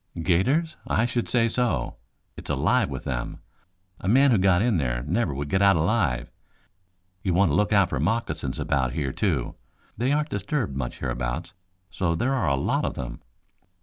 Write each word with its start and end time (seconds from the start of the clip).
"'Gators? 0.19 0.77
I 0.87 1.05
should 1.05 1.29
say 1.29 1.47
so. 1.47 1.97
It's 2.35 2.49
alive 2.49 2.89
with 2.89 3.03
them. 3.03 3.37
A 3.99 4.07
man 4.07 4.31
who 4.31 4.39
got 4.39 4.63
in 4.63 4.77
there 4.77 5.03
never 5.03 5.31
would 5.31 5.47
get 5.47 5.61
out 5.61 5.75
alive. 5.75 6.31
You 7.21 7.35
want 7.35 7.51
to 7.51 7.55
look 7.55 7.71
out 7.71 7.89
for 7.89 7.99
moccasins 7.99 8.57
about 8.57 8.93
here, 8.93 9.11
too. 9.11 9.53
They 9.95 10.11
aren't 10.11 10.29
disturbed 10.29 10.75
much 10.75 11.01
hereabouts, 11.01 11.53
so 11.91 12.15
there 12.15 12.33
are 12.33 12.49
a 12.49 12.55
lot 12.55 12.83
of 12.83 12.95
them." 12.95 13.21